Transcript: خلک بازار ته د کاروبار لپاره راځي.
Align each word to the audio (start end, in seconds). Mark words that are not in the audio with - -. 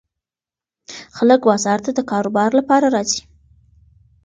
خلک 1.15 1.41
بازار 1.49 1.79
ته 1.85 1.91
د 1.93 1.99
کاروبار 2.11 2.49
لپاره 2.59 2.87
راځي. 2.95 3.21